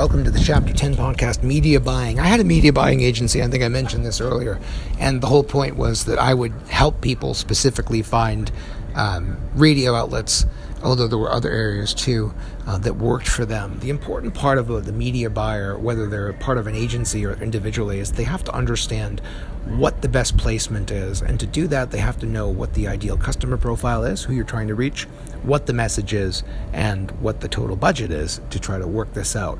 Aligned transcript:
Welcome 0.00 0.24
to 0.24 0.30
the 0.30 0.40
Chapter 0.40 0.72
10 0.72 0.94
podcast, 0.94 1.42
Media 1.42 1.78
Buying. 1.78 2.18
I 2.18 2.24
had 2.24 2.40
a 2.40 2.44
media 2.44 2.72
buying 2.72 3.02
agency, 3.02 3.42
I 3.42 3.48
think 3.48 3.62
I 3.62 3.68
mentioned 3.68 4.02
this 4.06 4.18
earlier, 4.18 4.58
and 4.98 5.20
the 5.20 5.26
whole 5.26 5.44
point 5.44 5.76
was 5.76 6.06
that 6.06 6.18
I 6.18 6.32
would 6.32 6.52
help 6.70 7.02
people 7.02 7.34
specifically 7.34 8.00
find 8.00 8.50
um, 8.94 9.36
radio 9.54 9.94
outlets, 9.94 10.46
although 10.82 11.06
there 11.06 11.18
were 11.18 11.30
other 11.30 11.50
areas 11.50 11.92
too 11.92 12.32
uh, 12.66 12.78
that 12.78 12.96
worked 12.96 13.28
for 13.28 13.44
them. 13.44 13.78
The 13.80 13.90
important 13.90 14.34
part 14.34 14.58
of 14.58 14.84
the 14.84 14.92
media 14.92 15.28
buyer, 15.28 15.78
whether 15.78 16.06
they're 16.06 16.32
part 16.34 16.58
of 16.58 16.66
an 16.66 16.74
agency 16.74 17.24
or 17.24 17.34
individually, 17.34 17.98
is 17.98 18.12
they 18.12 18.24
have 18.24 18.44
to 18.44 18.54
understand 18.54 19.20
what 19.66 20.00
the 20.02 20.08
best 20.08 20.36
placement 20.36 20.90
is. 20.90 21.20
And 21.20 21.38
to 21.40 21.46
do 21.46 21.66
that, 21.68 21.90
they 21.90 21.98
have 21.98 22.18
to 22.20 22.26
know 22.26 22.48
what 22.48 22.74
the 22.74 22.88
ideal 22.88 23.16
customer 23.16 23.56
profile 23.56 24.04
is, 24.04 24.24
who 24.24 24.32
you're 24.32 24.44
trying 24.44 24.68
to 24.68 24.74
reach, 24.74 25.04
what 25.42 25.66
the 25.66 25.72
message 25.72 26.14
is, 26.14 26.42
and 26.72 27.10
what 27.20 27.40
the 27.40 27.48
total 27.48 27.76
budget 27.76 28.10
is 28.10 28.40
to 28.50 28.58
try 28.58 28.78
to 28.78 28.86
work 28.86 29.12
this 29.12 29.36
out. 29.36 29.58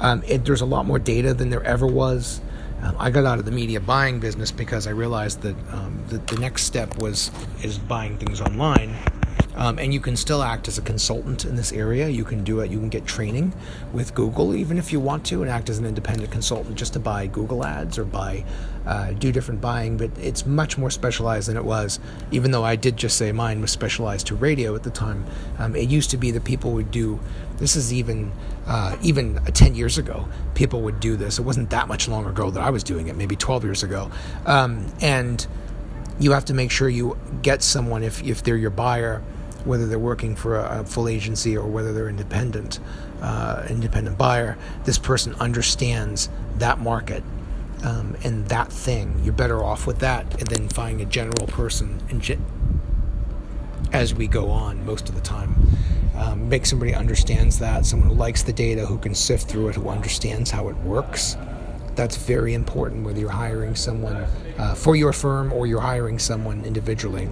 Um, 0.00 0.22
it, 0.26 0.44
there's 0.44 0.60
a 0.60 0.66
lot 0.66 0.84
more 0.84 0.98
data 0.98 1.32
than 1.32 1.50
there 1.50 1.62
ever 1.62 1.86
was. 1.86 2.40
Um, 2.82 2.94
I 2.98 3.10
got 3.10 3.24
out 3.24 3.38
of 3.38 3.46
the 3.46 3.52
media 3.52 3.80
buying 3.80 4.20
business 4.20 4.50
because 4.50 4.86
I 4.86 4.90
realized 4.90 5.40
that, 5.42 5.56
um, 5.72 6.02
that 6.08 6.26
the 6.26 6.38
next 6.38 6.64
step 6.64 6.98
was 6.98 7.30
is 7.62 7.78
buying 7.78 8.18
things 8.18 8.40
online 8.40 8.94
um, 9.56 9.78
and 9.78 9.92
you 9.92 10.00
can 10.00 10.16
still 10.16 10.42
act 10.42 10.68
as 10.68 10.78
a 10.78 10.82
consultant 10.82 11.44
in 11.44 11.56
this 11.56 11.72
area. 11.72 12.08
You 12.08 12.24
can 12.24 12.44
do 12.44 12.60
it. 12.60 12.70
You 12.70 12.78
can 12.78 12.90
get 12.90 13.06
training 13.06 13.54
with 13.92 14.14
Google, 14.14 14.54
even 14.54 14.78
if 14.78 14.92
you 14.92 15.00
want 15.00 15.24
to, 15.26 15.42
and 15.42 15.50
act 15.50 15.70
as 15.70 15.78
an 15.78 15.86
independent 15.86 16.30
consultant 16.30 16.76
just 16.76 16.92
to 16.92 16.98
buy 16.98 17.26
Google 17.26 17.64
ads 17.64 17.98
or 17.98 18.04
buy, 18.04 18.44
uh, 18.86 19.12
do 19.12 19.32
different 19.32 19.60
buying. 19.60 19.96
But 19.96 20.10
it's 20.18 20.44
much 20.44 20.76
more 20.76 20.90
specialized 20.90 21.48
than 21.48 21.56
it 21.56 21.64
was. 21.64 21.98
Even 22.30 22.50
though 22.50 22.64
I 22.64 22.76
did 22.76 22.96
just 22.96 23.16
say 23.16 23.32
mine 23.32 23.60
was 23.60 23.70
specialized 23.70 24.26
to 24.28 24.34
radio 24.34 24.74
at 24.74 24.82
the 24.82 24.90
time, 24.90 25.24
um, 25.58 25.74
it 25.74 25.88
used 25.88 26.10
to 26.10 26.16
be 26.18 26.30
that 26.32 26.44
people 26.44 26.72
would 26.72 26.90
do. 26.90 27.18
This 27.56 27.76
is 27.76 27.92
even 27.92 28.32
uh, 28.66 28.96
even 29.02 29.40
ten 29.54 29.74
years 29.74 29.96
ago. 29.96 30.28
People 30.54 30.82
would 30.82 31.00
do 31.00 31.16
this. 31.16 31.38
It 31.38 31.42
wasn't 31.42 31.70
that 31.70 31.88
much 31.88 32.08
longer 32.08 32.30
ago 32.30 32.50
that 32.50 32.62
I 32.62 32.68
was 32.68 32.84
doing 32.84 33.08
it. 33.08 33.16
Maybe 33.16 33.36
twelve 33.36 33.64
years 33.64 33.82
ago, 33.82 34.10
um, 34.44 34.92
and 35.00 35.46
you 36.18 36.32
have 36.32 36.44
to 36.46 36.54
make 36.54 36.70
sure 36.70 36.88
you 36.88 37.16
get 37.40 37.62
someone 37.62 38.02
if 38.02 38.22
if 38.22 38.42
they're 38.42 38.56
your 38.56 38.70
buyer 38.70 39.22
whether 39.66 39.86
they're 39.86 39.98
working 39.98 40.36
for 40.36 40.56
a, 40.56 40.80
a 40.80 40.84
full 40.84 41.08
agency 41.08 41.56
or 41.56 41.66
whether 41.66 41.92
they're 41.92 42.08
independent, 42.08 42.80
uh, 43.20 43.66
independent 43.68 44.16
buyer, 44.16 44.56
this 44.84 44.98
person 44.98 45.34
understands 45.34 46.28
that 46.56 46.78
market 46.78 47.22
um, 47.84 48.16
and 48.24 48.48
that 48.48 48.72
thing. 48.72 49.20
You're 49.22 49.34
better 49.34 49.62
off 49.62 49.86
with 49.86 49.98
that 49.98 50.30
then 50.48 50.68
finding 50.68 51.06
a 51.06 51.10
general 51.10 51.46
person 51.46 52.00
ge- 52.20 52.38
as 53.92 54.14
we 54.14 54.26
go 54.26 54.50
on 54.50 54.84
most 54.86 55.08
of 55.08 55.14
the 55.14 55.20
time. 55.20 55.54
Um, 56.16 56.48
make 56.48 56.64
somebody 56.64 56.94
understands 56.94 57.58
that, 57.58 57.84
someone 57.84 58.08
who 58.08 58.14
likes 58.14 58.42
the 58.42 58.52
data, 58.52 58.86
who 58.86 58.96
can 58.96 59.14
sift 59.14 59.48
through 59.48 59.68
it, 59.68 59.74
who 59.74 59.88
understands 59.88 60.50
how 60.50 60.68
it 60.68 60.76
works. 60.78 61.36
That's 61.94 62.16
very 62.16 62.54
important 62.54 63.04
whether 63.04 63.20
you're 63.20 63.30
hiring 63.30 63.74
someone 63.74 64.26
uh, 64.58 64.74
for 64.74 64.96
your 64.96 65.12
firm 65.12 65.52
or 65.52 65.66
you're 65.66 65.80
hiring 65.80 66.18
someone 66.18 66.64
individually. 66.64 67.28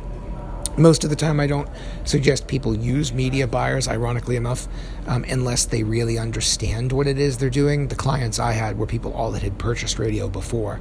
Most 0.77 1.05
of 1.05 1.11
the 1.11 1.17
time, 1.17 1.39
I 1.39 1.47
don't 1.47 1.69
suggest 2.03 2.48
people 2.48 2.77
use 2.77 3.12
media 3.12 3.47
buyers, 3.47 3.86
ironically 3.86 4.34
enough, 4.34 4.67
um, 5.06 5.25
unless 5.28 5.66
they 5.66 5.84
really 5.84 6.19
understand 6.19 6.91
what 6.91 7.06
it 7.06 7.16
is 7.16 7.39
they're 7.39 7.48
doing. 7.48 7.86
The 7.86 7.94
clients 7.94 8.41
I 8.41 8.53
had 8.53 8.77
were 8.77 8.86
people 8.86 9.12
all 9.12 9.31
that 9.33 9.42
had 9.42 9.56
purchased 9.56 10.00
radio 10.00 10.28
before 10.28 10.81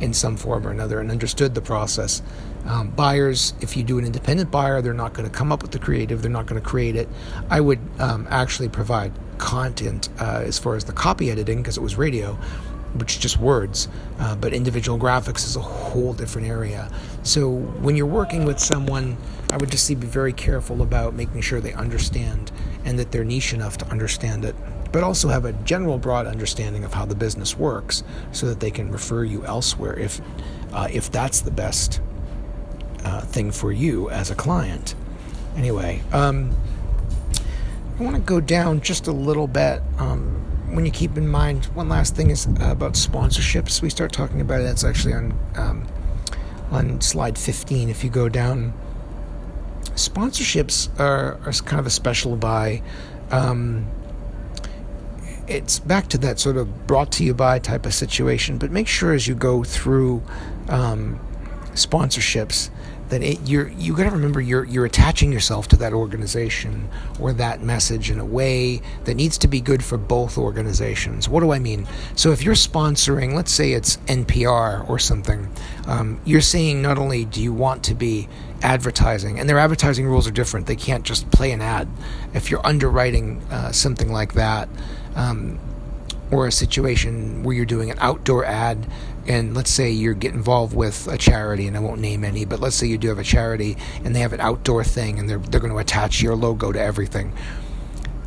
in 0.00 0.14
some 0.14 0.38
form 0.38 0.66
or 0.66 0.70
another 0.70 0.98
and 0.98 1.10
understood 1.10 1.54
the 1.54 1.60
process. 1.60 2.22
Um, 2.64 2.88
buyers, 2.90 3.52
if 3.60 3.76
you 3.76 3.82
do 3.82 3.98
an 3.98 4.06
independent 4.06 4.50
buyer, 4.50 4.80
they're 4.80 4.94
not 4.94 5.12
going 5.12 5.28
to 5.28 5.34
come 5.34 5.52
up 5.52 5.60
with 5.60 5.72
the 5.72 5.78
creative, 5.78 6.22
they're 6.22 6.30
not 6.30 6.46
going 6.46 6.60
to 6.60 6.66
create 6.66 6.96
it. 6.96 7.08
I 7.50 7.60
would 7.60 7.80
um, 7.98 8.26
actually 8.30 8.70
provide 8.70 9.12
content 9.36 10.08
uh, 10.20 10.42
as 10.44 10.58
far 10.58 10.74
as 10.74 10.84
the 10.84 10.92
copy 10.92 11.30
editing 11.30 11.58
because 11.58 11.76
it 11.76 11.82
was 11.82 11.96
radio 11.96 12.38
which 12.94 13.14
is 13.14 13.18
just 13.18 13.38
words, 13.38 13.88
uh, 14.18 14.36
but 14.36 14.52
individual 14.52 14.98
graphics 14.98 15.44
is 15.44 15.56
a 15.56 15.60
whole 15.60 16.12
different 16.12 16.48
area. 16.48 16.90
So 17.22 17.50
when 17.50 17.96
you're 17.96 18.06
working 18.06 18.44
with 18.44 18.58
someone, 18.58 19.16
I 19.50 19.56
would 19.56 19.70
just 19.70 19.88
be 19.88 19.94
very 19.94 20.32
careful 20.32 20.82
about 20.82 21.14
making 21.14 21.40
sure 21.40 21.60
they 21.60 21.72
understand 21.72 22.52
and 22.84 22.98
that 22.98 23.12
they're 23.12 23.24
niche 23.24 23.52
enough 23.52 23.78
to 23.78 23.86
understand 23.86 24.44
it, 24.44 24.54
but 24.92 25.02
also 25.02 25.28
have 25.28 25.44
a 25.44 25.52
general 25.64 25.98
broad 25.98 26.26
understanding 26.26 26.84
of 26.84 26.94
how 26.94 27.04
the 27.04 27.14
business 27.14 27.56
works 27.56 28.04
so 28.32 28.46
that 28.46 28.60
they 28.60 28.70
can 28.70 28.90
refer 28.90 29.24
you 29.24 29.44
elsewhere 29.44 29.98
if, 29.98 30.20
uh, 30.72 30.88
if 30.92 31.10
that's 31.10 31.40
the 31.40 31.50
best 31.50 32.00
uh, 33.04 33.20
thing 33.20 33.50
for 33.50 33.72
you 33.72 34.10
as 34.10 34.30
a 34.30 34.34
client. 34.34 34.94
Anyway, 35.56 36.02
um, 36.12 36.54
I 37.98 38.02
want 38.02 38.16
to 38.16 38.22
go 38.22 38.40
down 38.40 38.80
just 38.80 39.06
a 39.06 39.12
little 39.12 39.46
bit. 39.46 39.82
Um, 39.98 40.44
when 40.74 40.84
you 40.84 40.90
keep 40.90 41.16
in 41.16 41.28
mind, 41.28 41.66
one 41.66 41.88
last 41.88 42.16
thing 42.16 42.30
is 42.30 42.48
uh, 42.48 42.70
about 42.70 42.94
sponsorships. 42.94 43.80
We 43.80 43.90
start 43.90 44.12
talking 44.12 44.40
about 44.40 44.60
it. 44.60 44.64
It's 44.64 44.82
actually 44.82 45.14
on 45.14 45.38
um, 45.54 45.86
on 46.72 47.00
slide 47.00 47.38
15. 47.38 47.88
If 47.88 48.02
you 48.02 48.10
go 48.10 48.28
down, 48.28 48.74
sponsorships 49.94 50.88
are, 50.98 51.38
are 51.46 51.52
kind 51.52 51.78
of 51.78 51.86
a 51.86 51.90
special 51.90 52.34
buy. 52.36 52.82
Um, 53.30 53.86
it's 55.46 55.78
back 55.78 56.08
to 56.08 56.18
that 56.18 56.40
sort 56.40 56.56
of 56.56 56.86
brought 56.88 57.12
to 57.12 57.24
you 57.24 57.34
by 57.34 57.60
type 57.60 57.86
of 57.86 57.94
situation. 57.94 58.58
But 58.58 58.72
make 58.72 58.88
sure 58.88 59.12
as 59.12 59.28
you 59.28 59.36
go 59.36 59.62
through 59.62 60.24
um, 60.68 61.20
sponsorships 61.74 62.70
that 63.14 63.22
it, 63.22 63.38
you're 63.46 63.68
you 63.68 63.94
got 63.94 64.02
to 64.02 64.10
remember 64.10 64.40
you're 64.40 64.64
you're 64.64 64.84
attaching 64.84 65.30
yourself 65.30 65.68
to 65.68 65.76
that 65.76 65.92
organization 65.92 66.88
or 67.20 67.32
that 67.32 67.62
message 67.62 68.10
in 68.10 68.18
a 68.18 68.24
way 68.24 68.82
that 69.04 69.14
needs 69.14 69.38
to 69.38 69.46
be 69.46 69.60
good 69.60 69.84
for 69.84 69.96
both 69.96 70.36
organizations. 70.36 71.28
What 71.28 71.40
do 71.40 71.52
I 71.52 71.60
mean? 71.60 71.86
So 72.16 72.32
if 72.32 72.42
you're 72.42 72.56
sponsoring, 72.56 73.34
let's 73.34 73.52
say 73.52 73.70
it's 73.70 73.98
NPR 74.08 74.88
or 74.90 74.98
something, 74.98 75.48
um, 75.86 76.20
you're 76.24 76.40
saying 76.40 76.82
not 76.82 76.98
only 76.98 77.24
do 77.24 77.40
you 77.40 77.52
want 77.52 77.84
to 77.84 77.94
be 77.94 78.28
advertising, 78.62 79.38
and 79.38 79.48
their 79.48 79.60
advertising 79.60 80.06
rules 80.06 80.26
are 80.26 80.32
different. 80.32 80.66
They 80.66 80.74
can't 80.74 81.04
just 81.04 81.30
play 81.30 81.52
an 81.52 81.60
ad. 81.60 81.86
If 82.32 82.50
you're 82.50 82.66
underwriting 82.66 83.40
uh, 83.52 83.70
something 83.70 84.10
like 84.10 84.34
that. 84.34 84.68
Um, 85.14 85.60
or 86.34 86.48
a 86.48 86.52
situation 86.52 87.44
where 87.44 87.54
you're 87.54 87.64
doing 87.64 87.90
an 87.90 87.98
outdoor 88.00 88.44
ad 88.44 88.86
and 89.26 89.54
let's 89.54 89.70
say 89.70 89.88
you 89.88 90.12
get 90.14 90.34
involved 90.34 90.74
with 90.74 91.06
a 91.06 91.16
charity 91.16 91.68
and 91.68 91.76
I 91.76 91.80
won't 91.80 92.00
name 92.00 92.24
any 92.24 92.44
but 92.44 92.58
let's 92.58 92.74
say 92.74 92.88
you 92.88 92.98
do 92.98 93.08
have 93.08 93.20
a 93.20 93.24
charity 93.24 93.76
and 94.04 94.14
they 94.16 94.20
have 94.20 94.32
an 94.32 94.40
outdoor 94.40 94.82
thing 94.82 95.18
and 95.18 95.30
they're 95.30 95.38
they're 95.38 95.60
going 95.60 95.72
to 95.72 95.78
attach 95.78 96.20
your 96.20 96.34
logo 96.34 96.72
to 96.72 96.80
everything. 96.80 97.32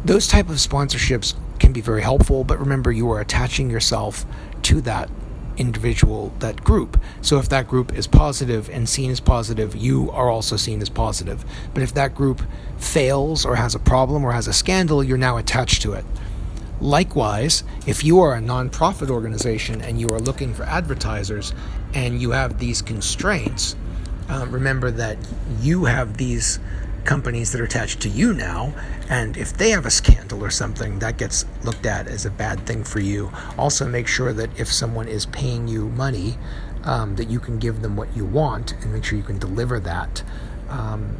Those 0.06 0.26
type 0.28 0.50
of 0.50 0.56
sponsorships 0.56 1.36
can 1.60 1.74
be 1.74 1.82
very 1.82 2.02
helpful 2.02 2.46
but 2.46 2.60
remember 2.60 2.94
you 2.94 3.12
are 3.12 3.20
attaching 3.20 3.70
yourself 3.70 4.26
to 4.64 4.80
that 4.82 5.10
individual 5.58 6.32
that 6.40 6.64
group. 6.64 7.02
So 7.22 7.40
if 7.40 7.50
that 7.50 7.68
group 7.68 7.94
is 7.94 8.08
positive 8.08 8.70
and 8.70 8.88
seen 8.88 9.12
as 9.12 9.20
positive 9.20 9.76
you 9.76 10.10
are 10.12 10.30
also 10.30 10.56
seen 10.56 10.82
as 10.82 10.88
positive. 10.88 11.44
But 11.74 11.84
if 11.84 11.94
that 11.96 12.16
group 12.16 12.42
fails 12.78 13.46
or 13.46 13.58
has 13.58 13.76
a 13.76 13.80
problem 13.80 14.24
or 14.24 14.32
has 14.32 14.48
a 14.48 14.54
scandal 14.54 15.04
you're 15.04 15.18
now 15.18 15.36
attached 15.36 15.82
to 15.82 15.92
it 15.92 16.06
Likewise, 16.80 17.64
if 17.88 18.04
you 18.04 18.20
are 18.20 18.36
a 18.36 18.40
nonprofit 18.40 19.10
organization 19.10 19.82
and 19.82 20.00
you 20.00 20.08
are 20.10 20.20
looking 20.20 20.54
for 20.54 20.64
advertisers 20.64 21.54
and 21.94 22.22
you 22.22 22.32
have 22.32 22.60
these 22.60 22.82
constraints, 22.82 23.76
um, 24.30 24.52
remember 24.52 24.92
that 24.92 25.18
you 25.62 25.86
have 25.86 26.18
these 26.18 26.60
companies 27.04 27.54
that 27.54 27.62
are 27.62 27.64
attached 27.64 28.02
to 28.02 28.10
you 28.10 28.34
now, 28.34 28.74
and 29.10 29.38
if 29.38 29.58
they 29.58 29.70
have 29.72 29.86
a 29.86 29.90
scandal 29.90 30.44
or 30.44 30.50
something, 30.50 31.00
that 31.00 31.18
gets 31.18 31.46
looked 31.64 31.86
at 31.86 32.08
as 32.08 32.26
a 32.26 32.30
bad 32.30 32.60
thing 32.68 32.84
for 32.84 33.00
you. 33.00 33.32
Also, 33.58 33.88
make 33.88 34.08
sure 34.08 34.34
that 34.34 34.50
if 34.60 34.72
someone 34.72 35.08
is 35.08 35.26
paying 35.28 35.68
you 35.68 35.88
money, 35.90 36.38
um, 36.84 37.16
that 37.16 37.30
you 37.30 37.40
can 37.40 37.58
give 37.60 37.82
them 37.82 37.96
what 37.96 38.16
you 38.16 38.26
want 38.26 38.74
and 38.82 38.94
make 38.94 39.06
sure 39.06 39.18
you 39.18 39.24
can 39.24 39.40
deliver 39.40 39.80
that. 39.80 40.22
Um, 40.70 41.16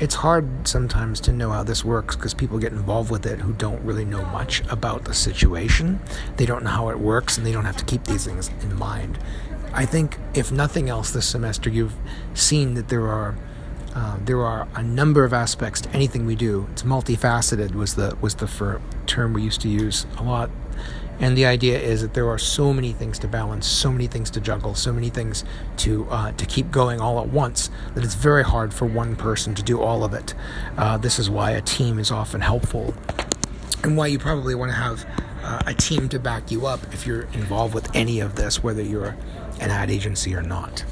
it's 0.00 0.16
hard 0.16 0.66
sometimes 0.66 1.20
to 1.20 1.32
know 1.32 1.50
how 1.50 1.62
this 1.62 1.84
works 1.84 2.16
because 2.16 2.34
people 2.34 2.58
get 2.58 2.72
involved 2.72 3.10
with 3.10 3.26
it 3.26 3.40
who 3.40 3.52
don't 3.52 3.82
really 3.84 4.04
know 4.04 4.24
much 4.26 4.62
about 4.70 5.04
the 5.04 5.14
situation. 5.14 6.00
They 6.36 6.46
don't 6.46 6.64
know 6.64 6.70
how 6.70 6.88
it 6.88 6.98
works 6.98 7.38
and 7.38 7.46
they 7.46 7.52
don't 7.52 7.64
have 7.64 7.76
to 7.76 7.84
keep 7.84 8.04
these 8.04 8.24
things 8.24 8.50
in 8.62 8.76
mind. 8.76 9.18
I 9.72 9.86
think, 9.86 10.18
if 10.34 10.52
nothing 10.52 10.88
else, 10.88 11.10
this 11.10 11.26
semester 11.26 11.68
you've 11.68 11.94
seen 12.34 12.74
that 12.74 12.88
there 12.88 13.06
are. 13.08 13.36
Uh, 13.96 14.16
there 14.24 14.42
are 14.42 14.66
a 14.74 14.82
number 14.82 15.22
of 15.22 15.32
aspects 15.32 15.80
to 15.80 15.88
anything 15.90 16.26
we 16.26 16.34
do. 16.34 16.66
It's 16.72 16.82
multifaceted 16.82 17.76
was 17.76 17.94
the 17.94 18.16
was 18.20 18.34
the 18.34 18.80
term 19.06 19.32
we 19.32 19.42
used 19.42 19.60
to 19.60 19.68
use 19.68 20.04
a 20.18 20.24
lot 20.24 20.50
and 21.20 21.36
the 21.36 21.46
idea 21.46 21.78
is 21.78 22.02
that 22.02 22.14
there 22.14 22.28
are 22.28 22.38
so 22.38 22.72
many 22.72 22.92
things 22.92 23.18
to 23.20 23.28
balance, 23.28 23.66
so 23.66 23.90
many 23.92 24.06
things 24.06 24.30
to 24.30 24.40
juggle, 24.40 24.74
so 24.74 24.92
many 24.92 25.10
things 25.10 25.44
to 25.78 26.06
uh, 26.10 26.32
to 26.32 26.46
keep 26.46 26.70
going 26.70 27.00
all 27.00 27.20
at 27.20 27.28
once 27.28 27.70
that 27.94 28.04
it's 28.04 28.14
very 28.14 28.44
hard 28.44 28.74
for 28.74 28.86
one 28.86 29.16
person 29.16 29.54
to 29.54 29.62
do 29.62 29.80
all 29.80 30.04
of 30.04 30.12
it. 30.14 30.34
Uh, 30.76 30.96
this 30.98 31.18
is 31.18 31.30
why 31.30 31.52
a 31.52 31.60
team 31.60 31.98
is 31.98 32.10
often 32.10 32.40
helpful, 32.40 32.94
and 33.82 33.96
why 33.96 34.06
you 34.06 34.18
probably 34.18 34.54
want 34.54 34.70
to 34.70 34.76
have 34.76 35.06
uh, 35.42 35.62
a 35.66 35.74
team 35.74 36.08
to 36.08 36.18
back 36.18 36.50
you 36.50 36.66
up 36.66 36.80
if 36.92 37.06
you're 37.06 37.28
involved 37.32 37.74
with 37.74 37.94
any 37.94 38.20
of 38.20 38.34
this, 38.34 38.62
whether 38.62 38.82
you're 38.82 39.16
an 39.60 39.70
ad 39.70 39.90
agency 39.90 40.34
or 40.34 40.42
not. 40.42 40.84